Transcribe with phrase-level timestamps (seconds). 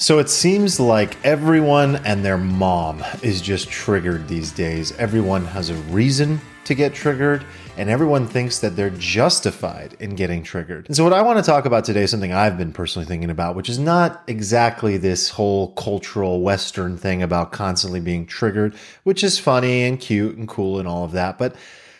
[0.00, 4.92] So it seems like everyone and their mom is just triggered these days.
[4.92, 7.44] Everyone has a reason to get triggered,
[7.76, 10.86] and everyone thinks that they're justified in getting triggered.
[10.86, 13.28] And so, what I want to talk about today is something I've been personally thinking
[13.28, 19.22] about, which is not exactly this whole cultural Western thing about constantly being triggered, which
[19.22, 21.36] is funny and cute and cool and all of that.
[21.36, 21.54] But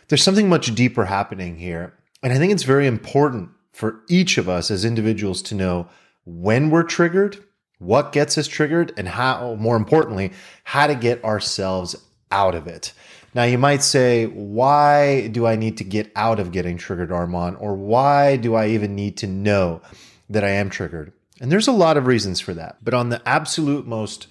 [0.09, 1.93] there's something much deeper happening here.
[2.23, 5.87] And I think it's very important for each of us as individuals to know
[6.25, 7.45] when we're triggered
[7.81, 11.97] what gets us triggered, and how, more importantly, how to get ourselves
[12.31, 12.93] out of it.
[13.35, 17.57] Now, you might say, why do I need to get out of getting triggered, Armand?
[17.59, 19.81] Or why do I even need to know
[20.29, 21.13] that I am triggered?
[21.41, 22.85] And there's a lot of reasons for that.
[22.85, 24.27] But on the absolute most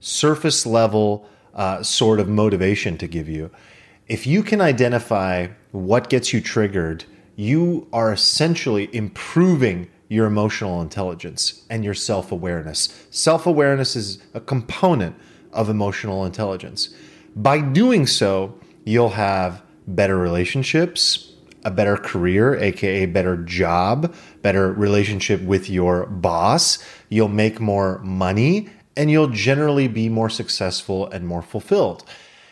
[0.00, 3.50] surface level uh, sort of motivation to give you,
[4.06, 11.62] if you can identify what gets you triggered, you are essentially improving your emotional intelligence
[11.70, 13.06] and your self awareness.
[13.10, 15.16] Self awareness is a component
[15.54, 16.94] of emotional intelligence.
[17.34, 21.32] By doing so, you'll have better relationships,
[21.64, 26.84] a better career, aka better job, better relationship with your boss.
[27.08, 32.04] You'll make more money and you'll generally be more successful and more fulfilled.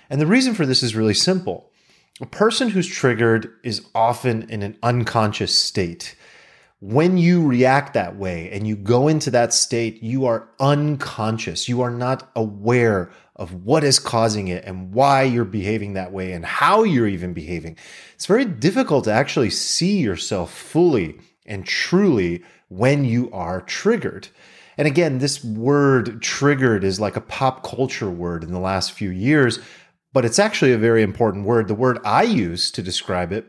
[0.08, 1.70] And the reason for this is really simple.
[2.22, 6.16] A person who's triggered is often in an unconscious state
[6.80, 11.68] when you react that way and you go into that state, you are unconscious.
[11.68, 16.32] You are not aware of what is causing it and why you're behaving that way
[16.32, 17.76] and how you're even behaving.
[18.14, 24.28] It's very difficult to actually see yourself fully and truly when you are triggered.
[24.78, 29.10] And again, this word triggered is like a pop culture word in the last few
[29.10, 29.58] years,
[30.14, 31.68] but it's actually a very important word.
[31.68, 33.46] The word I use to describe it,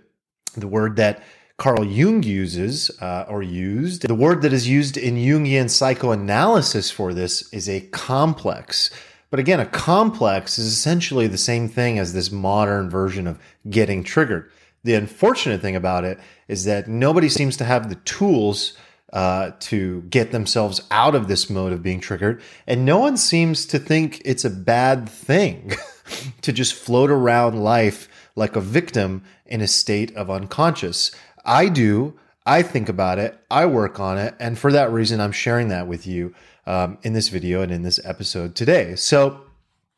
[0.58, 1.24] the word that
[1.62, 4.08] Carl Jung uses uh, or used.
[4.08, 8.90] The word that is used in Jungian psychoanalysis for this is a complex.
[9.30, 13.38] But again, a complex is essentially the same thing as this modern version of
[13.70, 14.50] getting triggered.
[14.84, 18.74] The unfortunate thing about it is that nobody seems to have the tools
[19.14, 22.42] uh, to get themselves out of this mode of being triggered.
[22.66, 25.74] And no one seems to think it's a bad thing
[26.42, 31.12] to just float around life like a victim in a state of unconscious.
[31.46, 32.18] I do.
[32.46, 33.40] I think about it.
[33.50, 34.36] I work on it.
[34.40, 36.34] And for that reason, I'm sharing that with you
[36.66, 38.96] um, in this video and in this episode today.
[38.96, 39.42] So,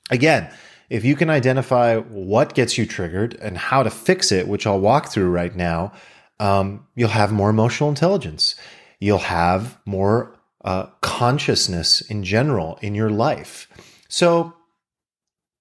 [0.10, 0.50] again,
[0.90, 4.80] if you can identify what gets you triggered and how to fix it, which I'll
[4.80, 5.94] walk through right now,
[6.40, 8.56] um, you'll have more emotional intelligence.
[9.00, 13.68] You'll have more uh, consciousness in general in your life.
[14.10, 14.54] So,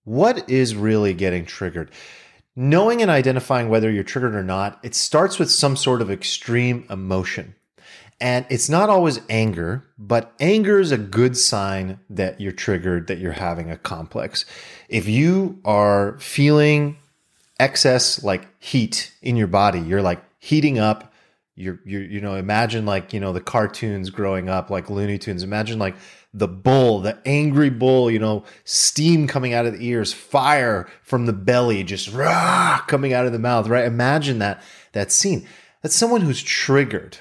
[0.05, 1.91] what is really getting triggered?
[2.55, 6.85] Knowing and identifying whether you're triggered or not, it starts with some sort of extreme
[6.91, 7.55] emotion.
[8.21, 13.19] And it's not always anger, but anger is a good sign that you're triggered, that
[13.19, 14.45] you're having a complex.
[14.89, 16.99] If you are feeling
[17.59, 21.13] excess like heat in your body, you're like heating up,
[21.57, 25.43] you're, you're you know, imagine like, you know, the cartoons growing up, like Looney Tunes.
[25.43, 25.97] Imagine like
[26.35, 31.27] the bull, the angry bull, you know, steam coming out of the ears, fire from
[31.27, 33.85] the belly, just rah, coming out of the mouth, right?
[33.85, 34.63] Imagine that
[34.93, 35.47] that scene.
[35.83, 37.19] That's someone who's triggered.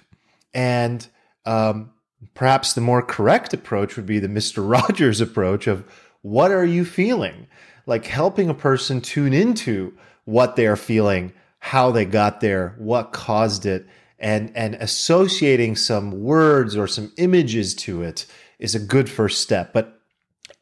[0.53, 1.05] And
[1.45, 1.91] um,
[2.33, 4.67] perhaps the more correct approach would be the Mr.
[4.69, 5.85] Rogers approach of
[6.21, 7.47] what are you feeling?
[7.85, 9.93] Like helping a person tune into
[10.25, 13.87] what they're feeling, how they got there, what caused it,
[14.19, 18.25] and and associating some words or some images to it
[18.61, 19.73] is a good first step.
[19.73, 19.99] But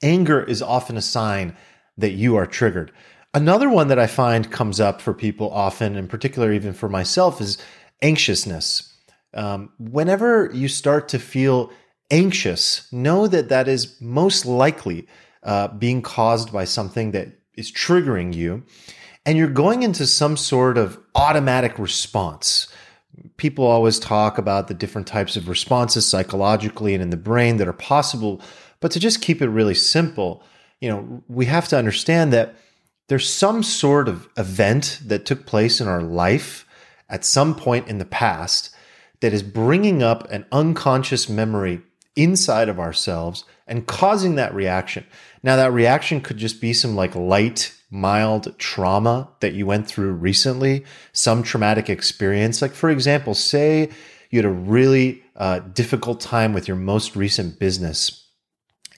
[0.01, 1.55] anger is often a sign
[1.97, 2.91] that you are triggered.
[3.33, 7.39] Another one that I find comes up for people often, in particular, even for myself,
[7.39, 7.59] is
[8.01, 8.97] anxiousness.
[9.35, 11.71] Um, whenever you start to feel
[12.09, 15.07] anxious, know that that is most likely
[15.43, 18.63] uh, being caused by something that is triggering you,
[19.25, 22.67] and you're going into some sort of automatic response
[23.37, 27.67] people always talk about the different types of responses psychologically and in the brain that
[27.67, 28.41] are possible.
[28.79, 30.43] But to just keep it really simple,
[30.81, 32.55] you know, we have to understand that
[33.07, 36.65] there's some sort of event that took place in our life
[37.09, 38.73] at some point in the past
[39.21, 41.81] that is bringing up an unconscious memory
[42.15, 45.05] inside of ourselves and causing that reaction.
[45.43, 50.11] Now, that reaction could just be some like light mild trauma that you went through
[50.11, 52.61] recently, some traumatic experience.
[52.61, 53.89] Like, for example, say
[54.29, 58.19] you had a really uh, difficult time with your most recent business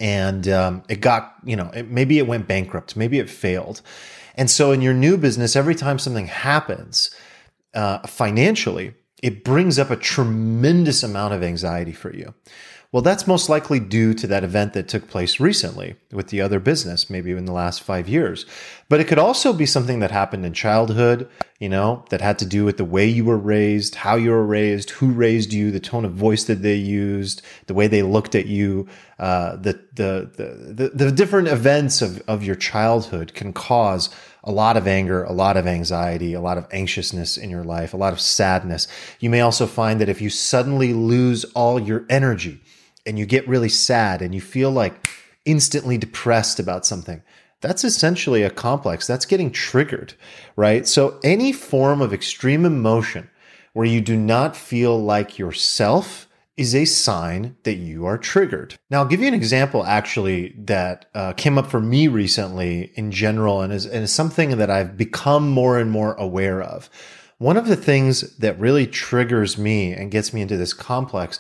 [0.01, 3.81] and um, it got, you know, it, maybe it went bankrupt, maybe it failed.
[4.35, 7.15] And so in your new business, every time something happens
[7.75, 12.33] uh, financially, it brings up a tremendous amount of anxiety for you.
[12.93, 16.59] Well, that's most likely due to that event that took place recently with the other
[16.59, 18.45] business, maybe in the last five years.
[18.89, 22.45] But it could also be something that happened in childhood, you know, that had to
[22.45, 25.79] do with the way you were raised, how you were raised, who raised you, the
[25.79, 28.89] tone of voice that they used, the way they looked at you.
[29.17, 34.09] Uh, the, the, the, the, the different events of, of your childhood can cause
[34.43, 37.93] a lot of anger, a lot of anxiety, a lot of anxiousness in your life,
[37.93, 38.85] a lot of sadness.
[39.21, 42.59] You may also find that if you suddenly lose all your energy
[43.05, 45.07] and you get really sad and you feel like
[45.45, 47.21] instantly depressed about something,
[47.61, 49.07] that's essentially a complex.
[49.07, 50.13] That's getting triggered,
[50.55, 50.87] right?
[50.87, 53.29] So any form of extreme emotion
[53.73, 56.27] where you do not feel like yourself
[56.57, 58.77] is a sign that you are triggered.
[58.89, 63.11] Now, I'll give you an example actually that uh, came up for me recently in
[63.11, 66.89] general and is, and is something that I've become more and more aware of.
[67.37, 71.39] One of the things that really triggers me and gets me into this complex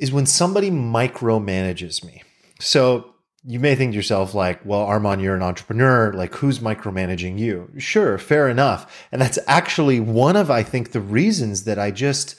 [0.00, 2.22] is when somebody micromanages me.
[2.58, 3.14] So
[3.44, 6.12] you may think to yourself, like, well, Armand, you're an entrepreneur.
[6.12, 7.70] Like, who's micromanaging you?
[7.78, 9.06] Sure, fair enough.
[9.12, 12.36] And that's actually one of, I think, the reasons that I just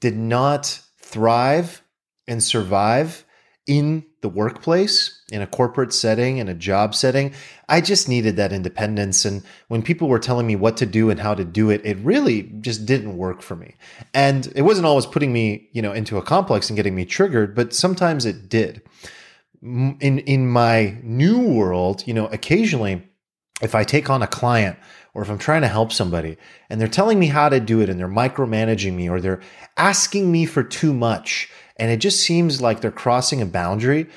[0.00, 1.82] did not thrive
[2.28, 3.24] and survive
[3.66, 7.34] in the workplace, in a corporate setting, in a job setting.
[7.68, 9.26] I just needed that independence.
[9.26, 11.98] And when people were telling me what to do and how to do it, it
[11.98, 13.74] really just didn't work for me.
[14.14, 17.54] And it wasn't always putting me, you know, into a complex and getting me triggered,
[17.54, 18.80] but sometimes it did.
[19.60, 23.02] In in my new world, you know, occasionally
[23.60, 24.78] if I take on a client
[25.12, 26.38] or if I'm trying to help somebody
[26.68, 29.42] and they're telling me how to do it and they're micromanaging me or they're
[29.76, 34.08] asking me for too much and it just seems like they're crossing a boundary,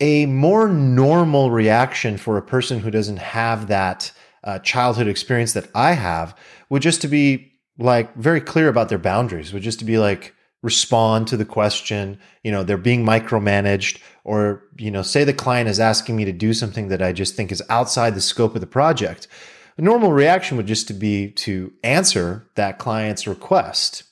[0.00, 4.12] a more normal reaction for a person who doesn't have that
[4.44, 6.36] uh, childhood experience that I have
[6.70, 10.34] would just to be like very clear about their boundaries, would just to be like,
[10.62, 15.68] respond to the question you know they're being micromanaged or you know say the client
[15.68, 18.60] is asking me to do something that i just think is outside the scope of
[18.60, 19.28] the project.
[19.76, 24.02] A normal reaction would just to be to answer that client's request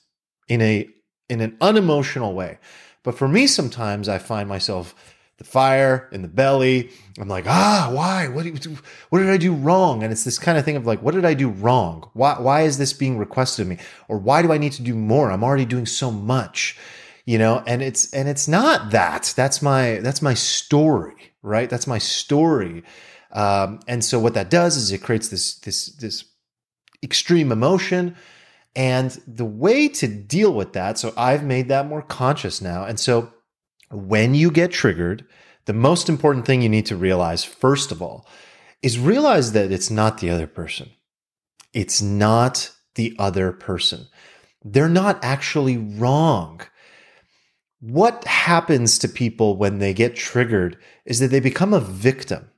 [0.47, 0.87] in a
[1.29, 2.59] in an unemotional way.
[3.03, 4.95] But for me, sometimes I find myself
[5.37, 6.89] the fire in the belly.
[7.19, 8.27] I'm like, ah, why?
[8.27, 8.45] What,
[9.09, 10.03] what did I do wrong?
[10.03, 12.09] And it's this kind of thing of like, what did I do wrong?
[12.13, 13.77] Why, why is this being requested of me?
[14.07, 15.31] Or why do I need to do more?
[15.31, 16.77] I'm already doing so much,
[17.25, 21.69] you know, and it's, and it's not that that's my, that's my story, right?
[21.69, 22.83] That's my story.
[23.31, 26.25] Um, and so what that does is it creates this this this
[27.03, 28.15] extreme emotion.
[28.77, 32.85] And the way to deal with that, so I've made that more conscious now.
[32.85, 33.33] And so
[33.89, 35.25] when you get triggered,
[35.65, 38.25] the most important thing you need to realize, first of all,
[38.81, 40.91] is realize that it's not the other person.
[41.73, 44.07] It's not the other person.
[44.63, 46.61] They're not actually wrong.
[47.79, 52.49] What happens to people when they get triggered is that they become a victim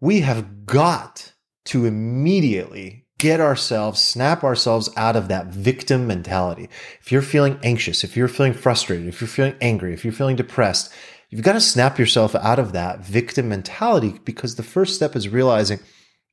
[0.00, 1.32] we have got
[1.66, 6.68] to immediately get ourselves, snap ourselves out of that victim mentality.
[7.00, 10.36] If you're feeling anxious, if you're feeling frustrated, if you're feeling angry, if you're feeling
[10.36, 10.92] depressed,
[11.30, 15.28] you've got to snap yourself out of that victim mentality because the first step is
[15.28, 15.80] realizing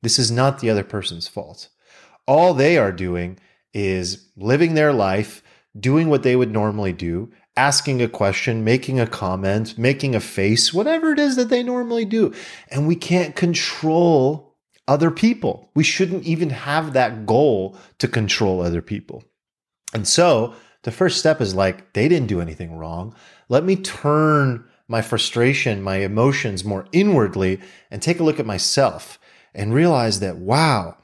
[0.02, 1.68] this is not the other person's fault.
[2.26, 3.38] All they are doing
[3.72, 5.42] is living their life,
[5.78, 10.74] doing what they would normally do, asking a question, making a comment, making a face,
[10.74, 12.32] whatever it is that they normally do.
[12.70, 14.53] And we can't control
[14.86, 15.70] other people.
[15.74, 19.24] We shouldn't even have that goal to control other people.
[19.92, 23.14] And so the first step is like, they didn't do anything wrong.
[23.48, 27.60] Let me turn my frustration, my emotions more inwardly
[27.90, 29.18] and take a look at myself
[29.54, 30.98] and realize that, wow,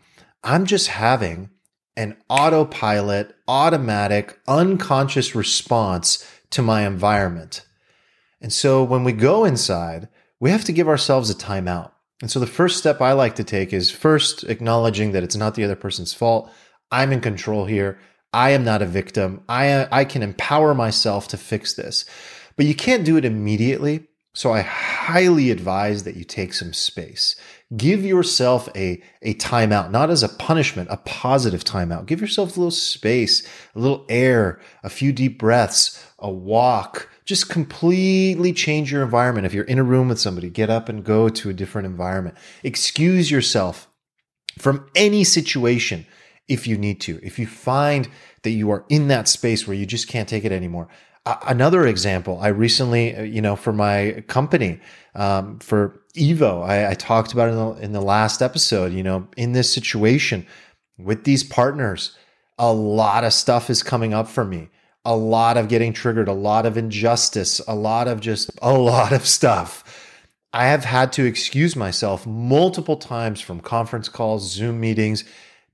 [0.44, 1.50] I'm just having
[1.96, 7.66] an autopilot, automatic, unconscious response to my environment.
[8.40, 10.08] And so when we go inside,
[10.38, 11.92] we have to give ourselves a timeout.
[12.20, 15.54] And so the first step I like to take is first acknowledging that it's not
[15.54, 16.50] the other person's fault.
[16.90, 17.98] I'm in control here.
[18.32, 19.42] I am not a victim.
[19.48, 22.04] I, I can empower myself to fix this.
[22.56, 24.06] But you can't do it immediately.
[24.32, 27.34] So I highly advise that you take some space.
[27.76, 32.06] Give yourself a, a timeout, not as a punishment, a positive timeout.
[32.06, 37.08] Give yourself a little space, a little air, a few deep breaths, a walk.
[37.30, 39.46] Just completely change your environment.
[39.46, 42.36] If you're in a room with somebody, get up and go to a different environment.
[42.64, 43.86] Excuse yourself
[44.58, 46.06] from any situation
[46.48, 47.20] if you need to.
[47.22, 48.08] If you find
[48.42, 50.88] that you are in that space where you just can't take it anymore,
[51.46, 54.80] another example, I recently, uh, you know, for my company,
[55.14, 59.28] um, for Evo, I, I talked about in the, in the last episode, you know,
[59.36, 60.48] in this situation
[60.98, 62.16] with these partners,
[62.58, 64.68] a lot of stuff is coming up for me.
[65.04, 69.12] A lot of getting triggered, a lot of injustice, a lot of just a lot
[69.12, 69.84] of stuff.
[70.52, 75.24] I have had to excuse myself multiple times from conference calls, Zoom meetings,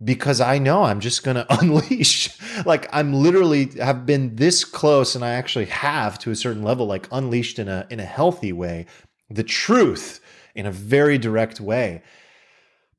[0.05, 2.37] because I know I'm just going to unleash.
[2.65, 6.87] like I'm literally have been this close and I actually have to a certain level
[6.87, 8.87] like unleashed in a in a healthy way
[9.31, 10.21] the truth
[10.55, 12.03] in a very direct way.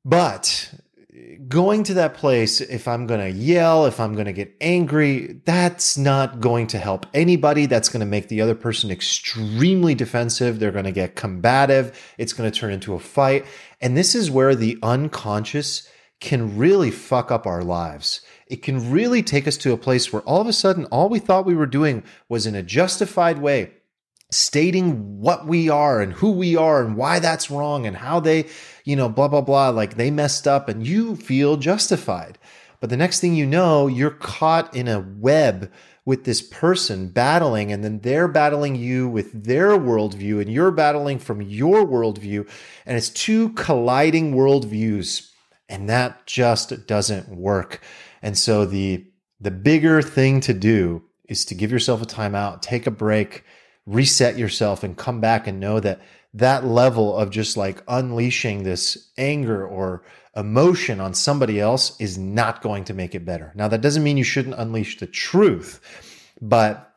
[0.04, 0.72] But
[1.48, 5.40] going to that place, if I'm going to yell, if I'm going to get angry,
[5.44, 7.66] that's not going to help anybody.
[7.66, 10.58] That's going to make the other person extremely defensive.
[10.58, 11.98] They're going to get combative.
[12.18, 13.46] It's going to turn into a fight.
[13.80, 15.88] And this is where the unconscious
[16.20, 18.20] can really fuck up our lives.
[18.48, 21.18] It can really take us to a place where all of a sudden, all we
[21.18, 23.72] thought we were doing was in a justified way,
[24.30, 28.46] stating what we are and who we are and why that's wrong and how they,
[28.84, 32.38] you know, blah, blah, blah, like they messed up and you feel justified.
[32.80, 35.72] But the next thing you know, you're caught in a web
[36.04, 41.18] with this person battling, and then they're battling you with their worldview, and you're battling
[41.18, 42.48] from your worldview.
[42.86, 45.28] And it's two colliding worldviews
[45.68, 47.80] and that just doesn't work.
[48.22, 49.04] And so the
[49.40, 53.44] the bigger thing to do is to give yourself a timeout, take a break,
[53.88, 56.00] reset yourself and come back and know that
[56.34, 60.02] that level of just like unleashing this anger or
[60.36, 63.50] emotion on somebody else is not going to make it better.
[63.54, 65.80] Now that doesn't mean you shouldn't unleash the truth,
[66.40, 66.94] but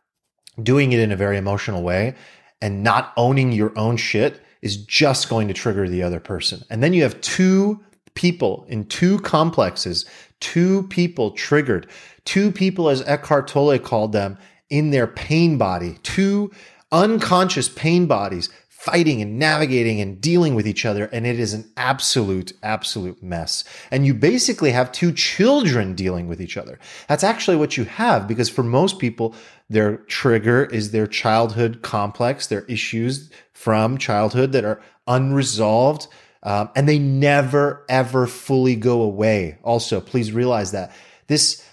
[0.61, 2.13] doing it in a very emotional way
[2.61, 6.63] and not owning your own shit is just going to trigger the other person.
[6.69, 7.79] And then you have two
[8.15, 10.05] people in two complexes,
[10.41, 11.89] two people triggered,
[12.25, 14.37] two people, as Eckhart Tolle called them,
[14.69, 16.51] in their pain body, two
[16.91, 18.49] unconscious pain bodies
[18.81, 21.05] fighting and navigating and dealing with each other.
[21.13, 23.63] And it is an absolute, absolute mess.
[23.91, 26.79] And you basically have two children dealing with each other.
[27.07, 29.35] That's actually what you have because for most people,
[29.69, 36.07] their trigger is their childhood complex, their issues from childhood that are unresolved
[36.43, 39.59] um, and they never, ever fully go away.
[39.63, 40.91] Also, please realize that
[41.27, 41.63] this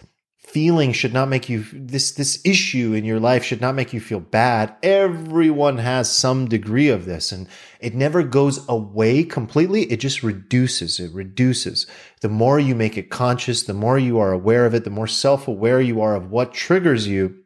[0.51, 4.01] feeling should not make you this this issue in your life should not make you
[4.01, 7.47] feel bad everyone has some degree of this and
[7.81, 11.87] it never goes away completely it just reduces it reduces
[12.23, 15.07] the more you make it conscious the more you are aware of it the more
[15.07, 17.37] self-aware you are of what triggers you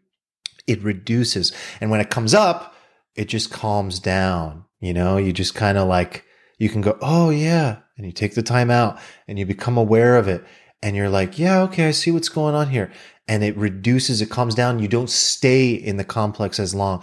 [0.66, 2.74] it reduces and when it comes up
[3.14, 6.24] it just calms down you know you just kind of like
[6.62, 7.78] you can go, oh yeah.
[7.96, 10.44] And you take the time out and you become aware of it.
[10.82, 12.90] And you're like, yeah, okay, I see what's going on here.
[13.28, 14.80] And it reduces, it calms down.
[14.80, 17.02] You don't stay in the complex as long.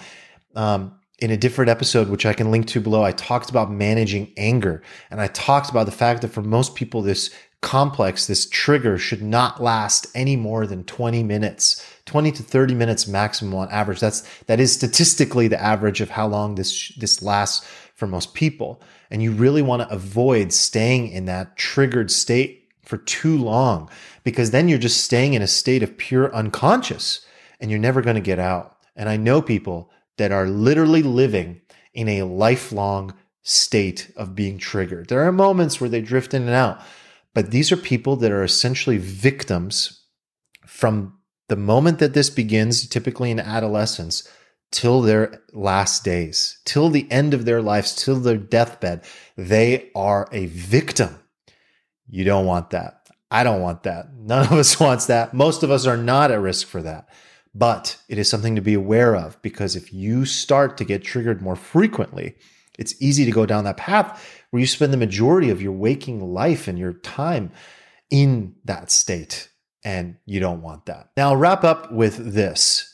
[0.55, 4.33] Um, in a different episode, which I can link to below, I talked about managing
[4.37, 4.81] anger.
[5.11, 7.29] And I talked about the fact that for most people, this
[7.61, 13.07] complex, this trigger should not last any more than 20 minutes, 20 to 30 minutes
[13.07, 13.99] maximum on average.
[13.99, 18.81] That's, that is statistically the average of how long this, this lasts for most people.
[19.11, 22.58] And you really want to avoid staying in that triggered state
[22.89, 23.87] for too long
[24.23, 27.23] because then you're just staying in a state of pure unconscious
[27.59, 28.77] and you're never going to get out.
[28.95, 31.61] And I know people that are literally living
[31.93, 35.07] in a lifelong state of being triggered.
[35.07, 36.81] There are moments where they drift in and out,
[37.35, 40.01] but these are people that are essentially victims
[40.65, 41.13] from
[41.47, 44.27] the moment that this begins, typically in adolescence,
[44.71, 49.03] till their last days, till the end of their lives, till their deathbed.
[49.37, 51.19] They are a victim.
[52.09, 53.07] You don't want that.
[53.31, 54.13] I don't want that.
[54.13, 55.33] None of us wants that.
[55.33, 57.09] Most of us are not at risk for that.
[57.55, 61.41] But it is something to be aware of because if you start to get triggered
[61.41, 62.35] more frequently,
[62.77, 66.33] it's easy to go down that path where you spend the majority of your waking
[66.33, 67.51] life and your time
[68.09, 69.49] in that state.
[69.83, 71.09] And you don't want that.
[71.17, 72.89] Now, I'll wrap up with this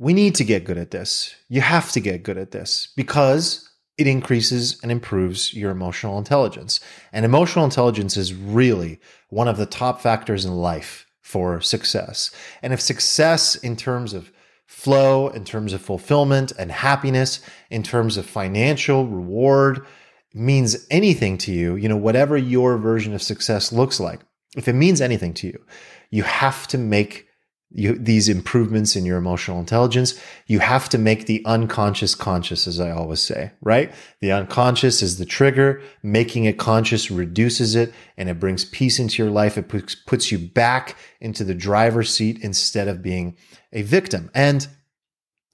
[0.00, 1.34] we need to get good at this.
[1.50, 3.69] You have to get good at this because
[4.00, 6.80] it increases and improves your emotional intelligence.
[7.12, 12.30] And emotional intelligence is really one of the top factors in life for success.
[12.62, 14.32] And if success in terms of
[14.66, 19.84] flow, in terms of fulfillment and happiness, in terms of financial reward
[20.32, 24.20] means anything to you, you know, whatever your version of success looks like,
[24.56, 25.64] if it means anything to you,
[26.10, 27.26] you have to make
[27.72, 32.80] you, these improvements in your emotional intelligence, you have to make the unconscious conscious, as
[32.80, 33.92] I always say, right?
[34.20, 35.80] The unconscious is the trigger.
[36.02, 39.56] Making it conscious reduces it and it brings peace into your life.
[39.56, 43.36] It puts, puts you back into the driver's seat instead of being
[43.72, 44.30] a victim.
[44.34, 44.66] And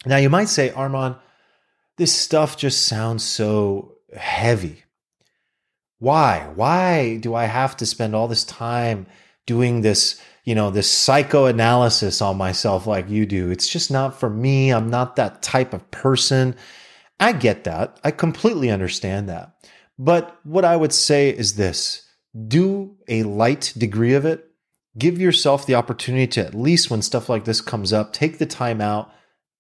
[0.07, 1.17] now you might say, Armand,
[1.99, 4.85] this stuff just sounds so heavy.
[5.99, 6.51] Why?
[6.55, 9.07] Why do I have to spend all this time
[9.47, 10.21] doing this?
[10.47, 13.51] You know, this psychoanalysis on myself like you do.
[13.51, 14.71] It's just not for me.
[14.71, 16.55] I'm not that type of person.
[17.19, 17.99] I get that.
[18.05, 19.57] I completely understand that.
[19.99, 22.09] But what I would say is this
[22.49, 24.45] do a light degree of it.
[24.97, 28.47] Give yourself the opportunity to, at least when stuff like this comes up, take the
[28.47, 29.13] time out,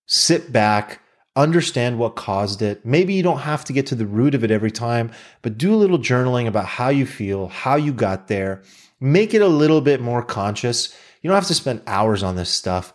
[0.07, 1.00] sit back,
[1.35, 2.87] understand what caused it.
[2.87, 5.11] Maybe you don't have to get to the root of it every time,
[5.43, 8.62] but do a little journaling about how you feel, how you got there.
[9.00, 10.95] Make it a little bit more conscious.
[11.21, 12.93] You don't have to spend hours on this stuff,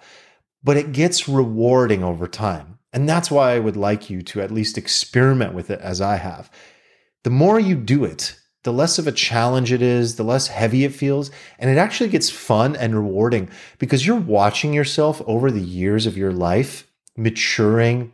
[0.63, 2.79] but it gets rewarding over time.
[2.93, 6.17] And that's why I would like you to at least experiment with it as I
[6.17, 6.51] have.
[7.23, 10.83] The more you do it, the less of a challenge it is, the less heavy
[10.83, 11.31] it feels.
[11.57, 16.17] And it actually gets fun and rewarding because you're watching yourself over the years of
[16.17, 18.11] your life maturing,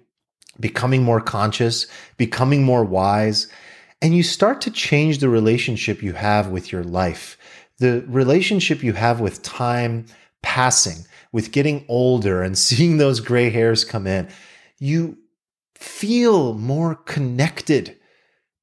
[0.60, 3.48] becoming more conscious, becoming more wise.
[4.02, 7.38] And you start to change the relationship you have with your life,
[7.80, 10.06] the relationship you have with time
[10.42, 14.28] passing, with getting older and seeing those gray hairs come in.
[14.80, 15.18] You
[15.76, 17.98] feel more connected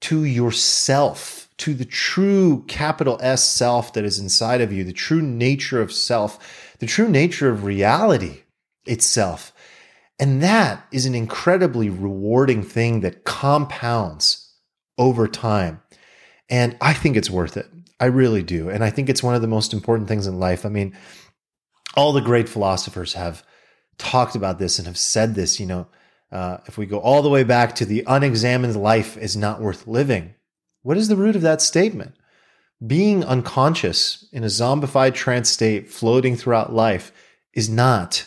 [0.02, 5.22] to yourself to the true capital S self that is inside of you, the true
[5.22, 8.42] nature of self, the true nature of reality
[8.86, 9.52] itself.
[10.18, 14.52] And that is an incredibly rewarding thing that compounds
[14.98, 15.80] over time.
[16.48, 17.66] And I think it's worth it.
[18.00, 18.68] I really do.
[18.68, 20.66] And I think it's one of the most important things in life.
[20.66, 20.96] I mean,
[21.96, 23.44] all the great philosophers have
[23.98, 25.60] talked about this and have said this.
[25.60, 25.86] You know,
[26.32, 29.86] uh, if we go all the way back to the unexamined life is not worth
[29.86, 30.34] living,
[30.82, 32.14] what is the root of that statement?
[32.84, 37.12] Being unconscious in a zombified trance state floating throughout life
[37.54, 38.26] is not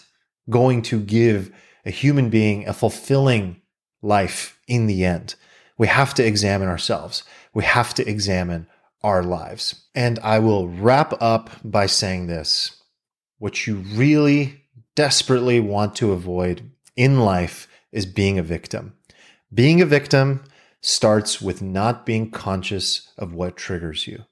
[0.50, 1.52] going to give
[1.86, 3.62] a human being a fulfilling
[4.02, 5.36] life in the end.
[5.78, 7.24] We have to examine ourselves.
[7.54, 8.68] We have to examine
[9.04, 9.86] our lives.
[9.96, 12.82] And I will wrap up by saying this
[13.40, 14.64] what you really
[14.96, 18.96] desperately want to avoid in life is being a victim.
[19.54, 20.44] Being a victim
[20.82, 24.26] starts with not being conscious of what triggers you.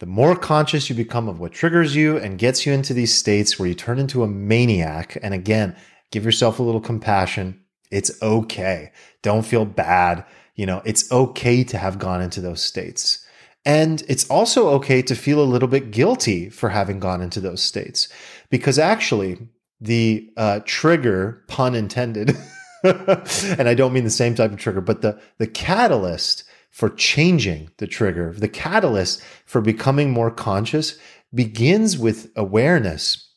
[0.00, 3.58] The more conscious you become of what triggers you and gets you into these states
[3.58, 5.76] where you turn into a maniac, and again,
[6.10, 7.60] give yourself a little compassion.
[7.90, 8.92] It's okay.
[9.22, 10.24] Don't feel bad.
[10.56, 13.23] You know, it's okay to have gone into those states.
[13.64, 17.62] And it's also okay to feel a little bit guilty for having gone into those
[17.62, 18.08] states
[18.50, 19.38] because actually,
[19.80, 22.36] the uh, trigger, pun intended,
[22.84, 27.70] and I don't mean the same type of trigger, but the, the catalyst for changing
[27.78, 30.98] the trigger, the catalyst for becoming more conscious
[31.32, 33.30] begins with awareness.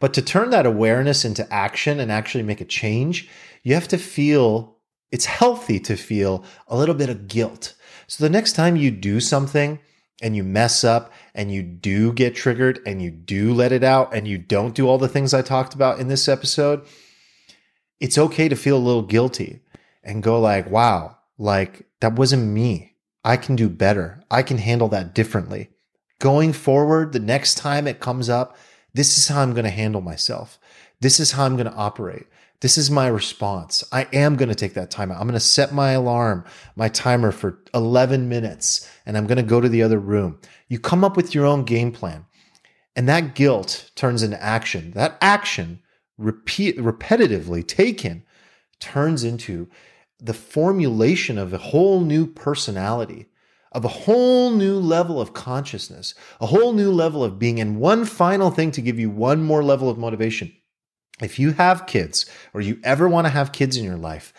[0.00, 3.28] But to turn that awareness into action and actually make a change,
[3.62, 4.78] you have to feel
[5.12, 7.74] it's healthy to feel a little bit of guilt.
[8.10, 9.78] So the next time you do something
[10.20, 14.12] and you mess up and you do get triggered and you do let it out
[14.12, 16.84] and you don't do all the things I talked about in this episode,
[18.00, 19.60] it's okay to feel a little guilty
[20.02, 22.96] and go like, wow, like that wasn't me.
[23.24, 24.20] I can do better.
[24.28, 25.70] I can handle that differently.
[26.18, 28.56] Going forward, the next time it comes up,
[28.92, 30.58] this is how I'm going to handle myself.
[31.00, 32.26] This is how I'm going to operate.
[32.60, 33.82] This is my response.
[33.90, 35.18] I am going to take that time out.
[35.18, 36.44] I'm going to set my alarm,
[36.76, 40.38] my timer for 11 minutes, and I'm going to go to the other room.
[40.68, 42.26] You come up with your own game plan,
[42.94, 44.90] and that guilt turns into action.
[44.90, 45.80] That action
[46.18, 48.24] repeat repetitively taken
[48.78, 49.68] turns into
[50.18, 53.26] the formulation of a whole new personality
[53.72, 57.60] of a whole new level of consciousness, a whole new level of being.
[57.60, 60.52] And one final thing to give you one more level of motivation.
[61.22, 64.32] If you have kids or you ever want to have kids in your life,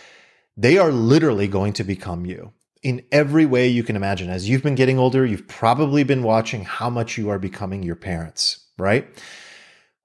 [0.58, 4.30] they are literally going to become you in every way you can imagine.
[4.30, 7.96] As you've been getting older, you've probably been watching how much you are becoming your
[7.96, 9.08] parents, right?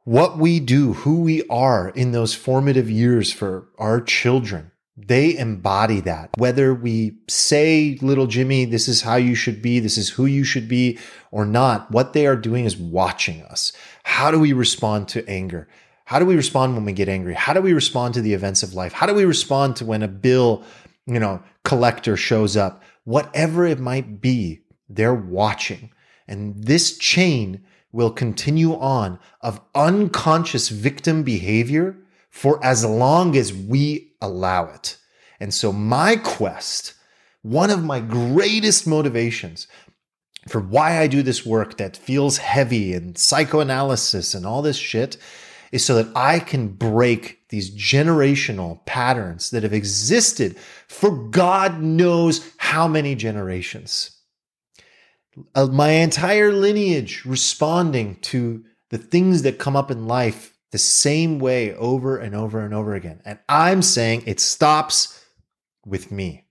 [0.06, 4.70] what we do, who we are in those formative years for our children.
[4.96, 6.30] They embody that.
[6.38, 10.44] Whether we say, little Jimmy, this is how you should be, this is who you
[10.44, 10.96] should be,
[11.32, 13.72] or not, what they are doing is watching us.
[14.04, 15.68] How do we respond to anger?
[16.06, 17.34] How do we respond when we get angry?
[17.34, 18.92] How do we respond to the events of life?
[18.92, 20.62] How do we respond to when a bill,
[21.04, 22.84] you know, collector shows up?
[23.02, 25.90] Whatever it might be, they're watching.
[26.28, 31.96] And this chain will continue on of unconscious victim behavior
[32.30, 34.98] for as long as we allow it.
[35.40, 36.94] And so, my quest,
[37.42, 39.66] one of my greatest motivations
[40.48, 45.16] for why I do this work that feels heavy and psychoanalysis and all this shit
[45.72, 50.56] is so that I can break these generational patterns that have existed
[50.88, 54.16] for God knows how many generations
[55.54, 61.38] uh, my entire lineage responding to the things that come up in life the same
[61.38, 63.20] way over and over and over again.
[63.24, 65.24] And I'm saying it stops
[65.84, 66.46] with me.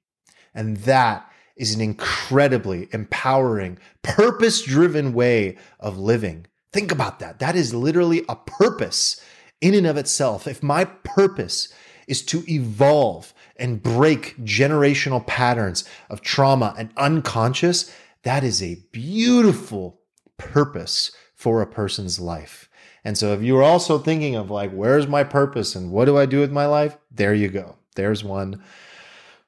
[0.53, 6.45] And that is an incredibly empowering, purpose driven way of living.
[6.75, 7.39] Think about that.
[7.39, 9.21] That is literally a purpose
[9.61, 10.45] in and of itself.
[10.45, 11.69] If my purpose
[12.05, 20.01] is to evolve and break generational patterns of trauma and unconscious, that is a beautiful
[20.35, 22.69] purpose for a person's life.
[23.05, 26.17] And so if you are also thinking of like, where's my purpose and what do
[26.17, 26.97] I do with my life?
[27.09, 27.77] There you go.
[27.95, 28.61] There's one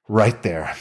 [0.08, 0.74] right there.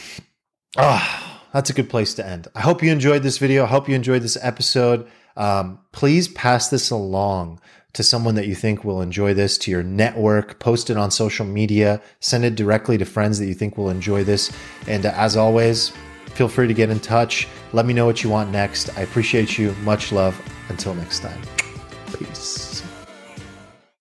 [0.77, 2.47] Ah, oh, that's a good place to end.
[2.55, 3.65] I hope you enjoyed this video.
[3.65, 5.09] I hope you enjoyed this episode.
[5.37, 7.61] Um, please pass this along
[7.93, 11.45] to someone that you think will enjoy this, to your network, post it on social
[11.45, 14.51] media, send it directly to friends that you think will enjoy this.
[14.87, 15.93] And uh, as always,
[16.33, 17.47] feel free to get in touch.
[17.73, 18.95] Let me know what you want next.
[18.97, 19.73] I appreciate you.
[19.83, 20.39] Much love.
[20.69, 21.41] Until next time.